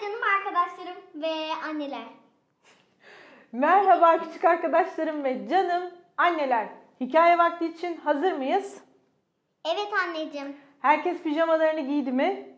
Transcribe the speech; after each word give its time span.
canım 0.00 0.20
arkadaşlarım 0.36 1.02
ve 1.14 1.34
anneler. 1.68 2.04
Merhaba 3.52 4.18
küçük 4.18 4.44
arkadaşlarım 4.44 5.24
ve 5.24 5.48
canım 5.48 5.82
anneler. 6.16 6.68
Hikaye 7.00 7.38
vakti 7.38 7.66
için 7.66 7.96
hazır 7.96 8.32
mıyız? 8.32 8.80
Evet 9.64 9.88
anneciğim. 10.06 10.56
Herkes 10.80 11.22
pijamalarını 11.22 11.80
giydi 11.80 12.12
mi? 12.12 12.56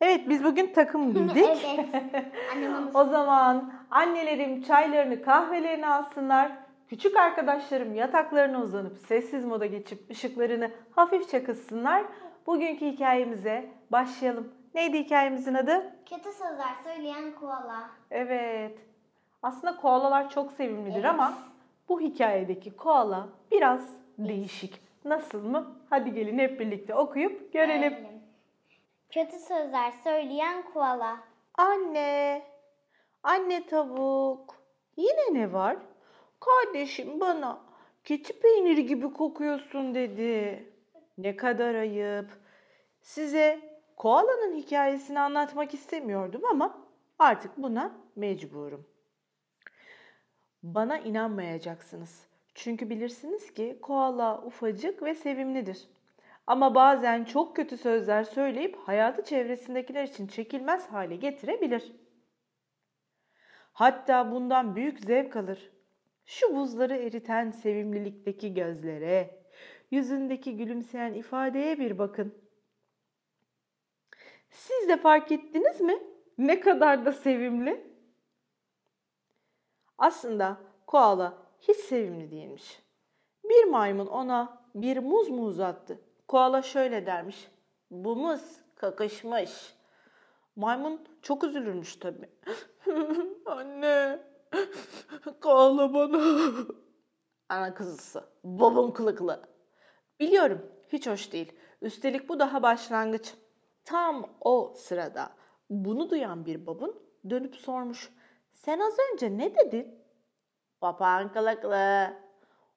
Evet 0.00 0.28
biz 0.28 0.44
bugün 0.44 0.72
takım 0.72 1.14
giydik. 1.34 1.66
evet. 1.66 2.24
Annem 2.52 2.90
o 2.94 3.04
zaman 3.04 3.72
annelerim 3.90 4.62
çaylarını 4.62 5.22
kahvelerini 5.22 5.86
alsınlar. 5.86 6.52
Küçük 6.88 7.16
arkadaşlarım 7.16 7.94
yataklarına 7.94 8.60
uzanıp 8.62 8.98
sessiz 8.98 9.44
moda 9.44 9.66
geçip 9.66 10.10
ışıklarını 10.10 10.70
hafifçe 10.96 11.44
kıssınlar. 11.44 12.04
Bugünkü 12.46 12.86
hikayemize 12.86 13.70
başlayalım. 13.92 14.59
Neydi 14.74 14.98
hikayemizin 14.98 15.54
adı? 15.54 15.92
kötü 16.06 16.32
sözler 16.32 16.74
söyleyen 16.84 17.32
koala. 17.40 17.90
Evet. 18.10 18.78
Aslında 19.42 19.76
koalalar 19.76 20.30
çok 20.30 20.52
sevimlidir 20.52 20.94
Evet. 20.94 21.04
ama 21.04 21.38
bu 21.88 22.00
hikayedeki 22.00 22.76
koala 22.76 23.28
biraz 23.50 23.96
değişik. 24.18 24.80
Nasıl 25.04 25.44
mı? 25.44 25.76
Hadi 25.90 26.14
gelin 26.14 26.38
hep 26.38 26.60
birlikte 26.60 26.94
okuyup 26.94 27.52
görelim. 27.52 27.90
Görelim. 27.90 28.22
Kötü 29.10 29.38
sözler 29.38 29.92
söyleyen 30.04 30.62
koala. 30.74 31.16
Anne, 31.54 32.42
anne 33.22 33.66
tavuk. 33.66 34.54
Yine 34.96 35.34
ne 35.40 35.52
var? 35.52 35.76
Kardeşim 36.40 37.20
bana 37.20 37.58
keçi 38.04 38.40
peyniri 38.40 38.86
gibi 38.86 39.12
kokuyorsun 39.12 39.94
dedi. 39.94 40.64
Ne 41.18 41.36
kadar 41.36 41.74
ayıp. 41.74 42.26
Size 43.02 43.69
koalanın 44.00 44.54
hikayesini 44.56 45.20
anlatmak 45.20 45.74
istemiyordum 45.74 46.44
ama 46.44 46.86
artık 47.18 47.56
buna 47.56 47.92
mecburum. 48.16 48.86
Bana 50.62 50.98
inanmayacaksınız. 50.98 52.26
Çünkü 52.54 52.90
bilirsiniz 52.90 53.54
ki 53.54 53.78
koala 53.82 54.42
ufacık 54.42 55.02
ve 55.02 55.14
sevimlidir. 55.14 55.88
Ama 56.46 56.74
bazen 56.74 57.24
çok 57.24 57.56
kötü 57.56 57.76
sözler 57.76 58.24
söyleyip 58.24 58.76
hayatı 58.76 59.24
çevresindekiler 59.24 60.04
için 60.04 60.26
çekilmez 60.26 60.86
hale 60.86 61.16
getirebilir. 61.16 61.92
Hatta 63.72 64.32
bundan 64.32 64.76
büyük 64.76 65.00
zevk 65.00 65.36
alır. 65.36 65.72
Şu 66.26 66.56
buzları 66.56 66.96
eriten 66.96 67.50
sevimlilikteki 67.50 68.54
gözlere, 68.54 69.44
yüzündeki 69.90 70.56
gülümseyen 70.56 71.14
ifadeye 71.14 71.78
bir 71.78 71.98
bakın. 71.98 72.49
Siz 74.50 74.88
de 74.88 74.96
fark 74.96 75.32
ettiniz 75.32 75.80
mi? 75.80 76.02
Ne 76.38 76.60
kadar 76.60 77.04
da 77.04 77.12
sevimli. 77.12 77.90
Aslında 79.98 80.56
koala 80.86 81.38
hiç 81.60 81.76
sevimli 81.76 82.30
değilmiş. 82.30 82.82
Bir 83.44 83.64
maymun 83.64 84.06
ona 84.06 84.62
bir 84.74 84.98
muz 84.98 85.28
mu 85.28 85.42
uzattı? 85.44 86.00
Koala 86.28 86.62
şöyle 86.62 87.06
dermiş. 87.06 87.48
Bu 87.90 88.16
muz 88.16 88.40
kakışmış. 88.76 89.74
Maymun 90.56 91.08
çok 91.22 91.44
üzülürmüş 91.44 91.96
tabii. 91.96 92.30
Anne, 93.46 94.22
koala 95.40 95.94
bana. 95.94 96.22
Ana 97.48 97.74
kızısı, 97.74 98.24
babun 98.44 98.90
kılıklı. 98.90 99.42
Biliyorum, 100.20 100.72
hiç 100.88 101.06
hoş 101.06 101.32
değil. 101.32 101.52
Üstelik 101.82 102.28
bu 102.28 102.38
daha 102.38 102.62
başlangıç. 102.62 103.34
Tam 103.90 104.26
o 104.40 104.74
sırada 104.76 105.32
bunu 105.70 106.10
duyan 106.10 106.46
bir 106.46 106.66
babun 106.66 107.02
dönüp 107.30 107.56
sormuş. 107.56 108.12
Sen 108.52 108.78
az 108.78 108.94
önce 109.12 109.38
ne 109.38 109.54
dedin? 109.54 110.04
Papağan 110.80 111.32
kılıklı. 111.32 112.12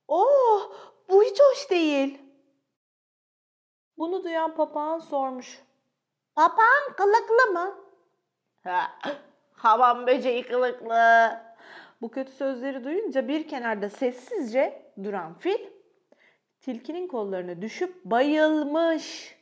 Oh, 0.08 0.72
bu 1.10 1.24
hiç 1.24 1.40
hoş 1.40 1.70
değil. 1.70 2.22
Bunu 3.98 4.24
duyan 4.24 4.56
papağan 4.56 5.00
sormuş. 5.00 5.64
Papağan 6.36 6.96
kılıklı 6.98 7.52
mı? 7.54 7.76
Ha, 8.64 9.00
havan 9.54 10.08
böceği 10.08 10.44
kılıklı. 10.44 11.32
Bu 12.02 12.12
kötü 12.12 12.32
sözleri 12.32 12.84
duyunca 12.84 13.28
bir 13.28 13.48
kenarda 13.48 13.90
sessizce 13.90 14.92
duran 15.04 15.34
fil, 15.34 15.70
tilkinin 16.62 17.08
kollarına 17.08 17.62
düşüp 17.62 18.06
bayılmış. 18.06 19.38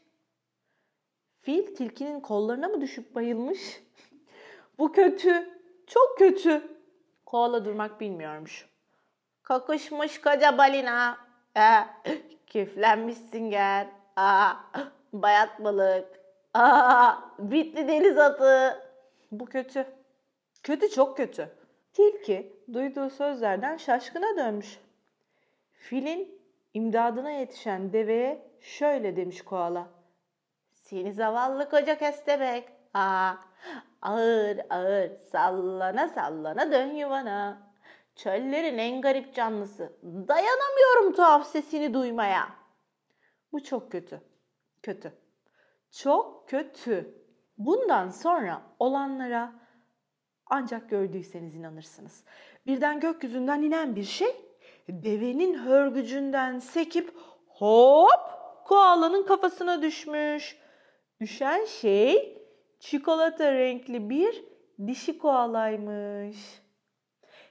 Fil 1.42 1.76
tilkinin 1.76 2.20
kollarına 2.20 2.68
mı 2.68 2.82
düşüp 2.82 3.16
bayılmış? 3.16 3.84
Bu 4.78 4.92
kötü, 4.92 5.50
çok 5.88 6.18
kötü. 6.18 6.78
Koala 7.26 7.66
durmak 7.66 8.00
bilmiyormuş. 8.00 8.70
Kakışmış 9.44 10.22
koca 10.22 10.58
balina. 10.58 11.18
Ee, 11.58 11.62
küflenmiş 12.48 13.18
sünger. 13.18 13.88
Aa, 14.16 14.54
bayat 15.14 15.64
balık. 15.64 16.08
Aa, 16.54 17.14
bitli 17.40 17.88
deniz 17.88 18.18
atı. 18.18 18.82
Bu 19.32 19.46
kötü. 19.46 19.86
Kötü 20.64 20.90
çok 20.90 21.18
kötü. 21.18 21.50
Tilki 21.94 22.54
duyduğu 22.74 23.10
sözlerden 23.10 23.78
şaşkına 23.78 24.38
dönmüş. 24.38 24.80
Filin 25.74 26.42
imdadına 26.74 27.32
yetişen 27.32 27.94
deveye 27.94 28.42
şöyle 28.62 29.16
demiş 29.16 29.42
koala. 29.42 30.01
Seni 30.92 31.14
zavallı 31.14 31.70
koca 31.70 31.98
köstebek. 31.98 32.70
Aa, 32.94 33.34
ağır 34.02 34.58
ağır 34.70 35.12
sallana 35.32 36.10
sallana 36.10 36.72
dön 36.72 36.92
yuvana. 36.92 37.72
Çöllerin 38.16 38.78
en 38.78 39.02
garip 39.02 39.36
canlısı. 39.36 39.94
Dayanamıyorum 40.04 41.14
tuhaf 41.16 41.48
sesini 41.48 41.94
duymaya. 41.94 42.50
Bu 43.52 43.64
çok 43.64 43.92
kötü. 43.92 44.22
Kötü. 44.84 45.14
Çok 45.92 46.50
kötü. 46.50 47.16
Bundan 47.58 48.10
sonra 48.10 48.62
olanlara 48.80 49.54
ancak 50.46 50.90
gördüyseniz 50.90 51.56
inanırsınız. 51.56 52.24
Birden 52.66 53.00
gökyüzünden 53.00 53.62
inen 53.62 53.96
bir 53.96 54.04
şey 54.04 54.36
devenin 54.90 55.54
hörgücünden 55.54 56.60
sekip 56.60 57.14
hop 57.48 58.12
koalanın 58.66 59.24
kafasına 59.24 59.82
düşmüş. 59.82 60.61
Düşen 61.22 61.66
şey 61.66 62.38
çikolata 62.80 63.52
renkli 63.52 64.10
bir 64.10 64.46
dişi 64.88 65.18
koalaymış. 65.18 66.62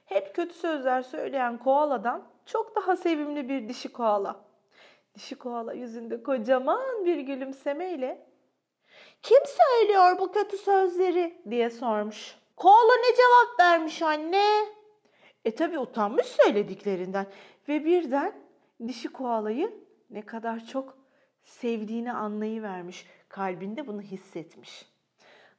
Hep 0.05 0.35
kötü 0.35 0.53
sözler 0.53 1.01
söyleyen 1.01 1.57
koaladan 1.57 2.23
çok 2.45 2.75
daha 2.75 2.95
sevimli 2.95 3.49
bir 3.49 3.69
dişi 3.69 3.91
koala. 3.91 4.45
Dişi 5.15 5.35
koala 5.35 5.73
yüzünde 5.73 6.23
kocaman 6.23 7.05
bir 7.05 7.17
gülümsemeyle 7.17 8.27
"Kim 9.21 9.39
söylüyor 9.45 10.19
bu 10.19 10.31
kötü 10.31 10.57
sözleri?" 10.57 11.41
diye 11.49 11.69
sormuş. 11.69 12.35
Koala 12.55 12.95
ne 12.95 13.15
cevap 13.15 13.59
vermiş 13.59 14.01
anne? 14.01 14.45
E 15.45 15.55
tabi 15.55 15.79
utanmış 15.79 16.25
söylediklerinden 16.25 17.25
ve 17.67 17.85
birden 17.85 18.33
dişi 18.87 19.07
koalayı 19.11 19.73
ne 20.09 20.21
kadar 20.25 20.65
çok 20.65 21.00
sevdiğini 21.43 22.13
anlayıvermiş. 22.13 23.05
Kalbinde 23.29 23.87
bunu 23.87 24.01
hissetmiş. 24.01 24.85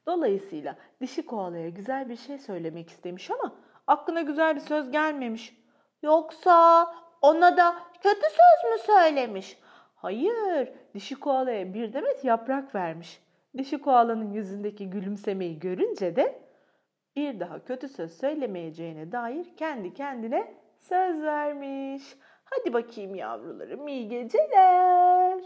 Dolayısıyla 0.05 0.75
dişi 1.01 1.25
koalaya 1.25 1.69
güzel 1.69 2.09
bir 2.09 2.15
şey 2.15 2.37
söylemek 2.37 2.89
istemiş 2.89 3.31
ama 3.31 3.55
aklına 3.87 4.21
güzel 4.21 4.55
bir 4.55 4.61
söz 4.61 4.91
gelmemiş. 4.91 5.57
Yoksa 6.01 6.87
ona 7.21 7.57
da 7.57 7.75
kötü 8.01 8.21
söz 8.21 8.71
mü 8.71 8.77
söylemiş? 8.85 9.57
Hayır, 9.95 10.69
dişi 10.93 11.15
koalaya 11.15 11.73
bir 11.73 11.93
demet 11.93 12.23
yaprak 12.23 12.75
vermiş. 12.75 13.21
Dişi 13.57 13.81
koalanın 13.81 14.31
yüzündeki 14.31 14.89
gülümsemeyi 14.89 15.59
görünce 15.59 16.15
de 16.15 16.41
bir 17.15 17.39
daha 17.39 17.65
kötü 17.65 17.89
söz 17.89 18.17
söylemeyeceğine 18.17 19.11
dair 19.11 19.55
kendi 19.57 19.93
kendine 19.93 20.53
söz 20.79 21.21
vermiş. 21.21 22.03
Hadi 22.43 22.73
bakayım 22.73 23.15
yavrularım 23.15 23.87
iyi 23.87 24.09
geceler. 24.09 25.43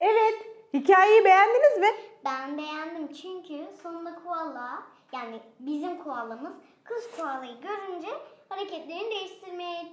Evet, 0.00 0.34
hikayeyi 0.74 1.24
beğendiniz 1.24 1.78
mi? 1.78 1.86
Ben 2.24 2.58
beğendim 2.58 3.12
çünkü 3.12 3.66
sonunda 3.82 4.14
koala 4.14 4.82
yani 5.12 5.40
bizim 5.60 5.98
koalamız 6.04 6.52
kız 6.84 7.10
koalayı 7.16 7.60
görünce 7.60 8.08
hareketlerini 8.48 9.10
değiştirmeye 9.10 9.86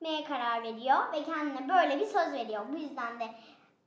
meye 0.00 0.24
karar 0.24 0.62
veriyor 0.62 0.98
ve 1.12 1.24
kendine 1.24 1.68
böyle 1.68 2.00
bir 2.00 2.06
söz 2.06 2.32
veriyor. 2.32 2.62
Bu 2.72 2.76
yüzden 2.78 3.20
de 3.20 3.24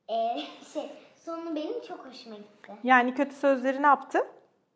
eee, 0.10 0.44
şey 0.74 0.92
sonu 1.16 1.56
benim 1.56 1.82
çok 1.82 2.06
hoşuma 2.06 2.36
gitti. 2.36 2.74
Yani 2.84 3.14
kötü 3.14 3.36
sözleri 3.36 3.82
ne 3.82 3.88
yaptı? 3.88 4.28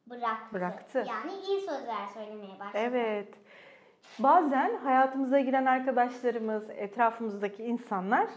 Bıraktı. 0.09 0.53
Bıraktı. 0.53 1.05
Yani 1.09 1.31
iyi 1.47 1.59
sözler 1.59 2.07
söylemeye 2.13 2.59
başladı. 2.59 2.77
Evet. 2.77 3.33
Bazen 4.19 4.75
hayatımıza 4.77 5.39
giren 5.39 5.65
arkadaşlarımız, 5.65 6.69
etrafımızdaki 6.69 7.63
insanlar 7.63 8.27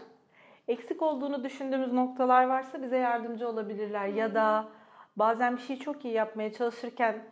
eksik 0.67 1.01
olduğunu 1.01 1.43
düşündüğümüz 1.43 1.93
noktalar 1.93 2.43
varsa 2.43 2.81
bize 2.81 2.97
yardımcı 2.97 3.47
olabilirler 3.47 4.07
ya 4.07 4.35
da 4.35 4.67
Bazen 5.15 5.57
bir 5.57 5.61
şeyi 5.61 5.79
çok 5.79 6.05
iyi 6.05 6.13
yapmaya 6.13 6.53
çalışırken 6.53 7.23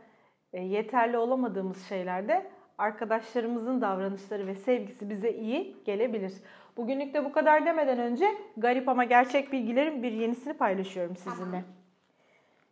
e, 0.53 0.61
yeterli 0.61 1.17
olamadığımız 1.17 1.85
şeylerde 1.87 2.51
arkadaşlarımızın 2.77 3.81
davranışları 3.81 4.47
ve 4.47 4.55
sevgisi 4.55 5.09
bize 5.09 5.31
iyi 5.31 5.83
gelebilir. 5.85 6.33
Bugünlük 6.77 7.13
de 7.13 7.25
bu 7.25 7.31
kadar 7.31 7.65
demeden 7.65 7.99
önce 7.99 8.25
garip 8.57 8.89
ama 8.89 9.03
gerçek 9.03 9.51
bilgilerin 9.51 10.03
bir 10.03 10.11
yenisini 10.11 10.53
paylaşıyorum 10.53 11.15
sizinle. 11.15 11.63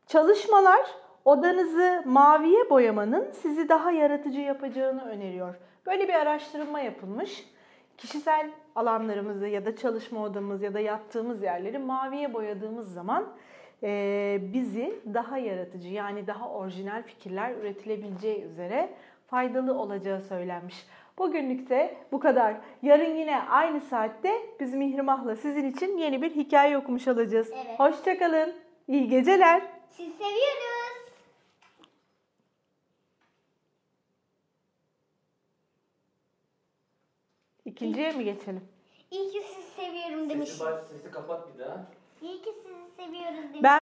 Çalışmalar 0.07 0.85
odanızı 1.25 2.03
maviye 2.05 2.69
boyamanın 2.69 3.31
sizi 3.31 3.69
daha 3.69 3.91
yaratıcı 3.91 4.41
yapacağını 4.41 5.05
öneriyor. 5.05 5.55
Böyle 5.85 6.07
bir 6.07 6.13
araştırma 6.13 6.79
yapılmış. 6.79 7.45
Kişisel 7.99 8.49
alanlarımızı 8.75 9.47
ya 9.47 9.65
da 9.65 9.75
çalışma 9.75 10.23
odamız 10.23 10.61
ya 10.61 10.73
da 10.73 10.79
yattığımız 10.79 11.43
yerleri 11.43 11.77
maviye 11.77 12.33
boyadığımız 12.33 12.93
zaman 12.93 13.27
eee, 13.81 14.39
bizi 14.53 14.99
daha 15.13 15.37
yaratıcı 15.37 15.87
yani 15.89 16.27
daha 16.27 16.49
orijinal 16.49 17.03
fikirler 17.03 17.51
üretilebileceği 17.51 18.43
üzere 18.43 18.89
faydalı 19.27 19.73
olacağı 19.79 20.21
söylenmiş. 20.21 20.85
Bugünlük 21.17 21.69
de 21.69 21.95
bu 22.11 22.19
kadar. 22.19 22.55
Yarın 22.81 23.15
yine 23.15 23.41
aynı 23.41 23.81
saatte 23.81 24.31
biz 24.59 24.73
Mihrimah'la 24.73 25.35
sizin 25.35 25.71
için 25.71 25.97
yeni 25.97 26.21
bir 26.21 26.31
hikaye 26.35 26.77
okumuş 26.77 27.07
olacağız. 27.07 27.51
Evet. 27.53 27.79
Hoşçakalın. 27.79 28.53
İyi 28.87 29.07
geceler. 29.09 29.61
Siz 29.89 30.13
seviyoruz. 30.13 30.78
İkinciye 37.69 38.11
mi 38.11 38.23
geçelim? 38.23 38.61
İyi 39.11 39.31
ki 39.31 39.41
sizi 39.41 39.67
seviyorum 39.75 40.29
demiş. 40.29 40.49
Sesi, 40.49 40.59
baş, 40.65 40.75
sesi 40.91 41.11
kapat 41.11 41.53
bir 41.53 41.59
daha. 41.59 41.85
İyi 42.21 42.41
ki 42.41 42.49
sizi 42.53 42.95
seviyoruz 42.97 43.43
demiş. 43.49 43.63
Ben 43.63 43.77